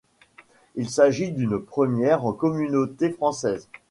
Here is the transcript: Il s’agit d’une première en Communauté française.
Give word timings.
Il 0.75 0.89
s’agit 0.89 1.31
d’une 1.31 1.59
première 1.61 2.25
en 2.25 2.33
Communauté 2.33 3.11
française. 3.11 3.67